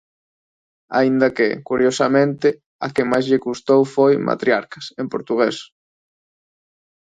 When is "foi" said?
3.95-4.13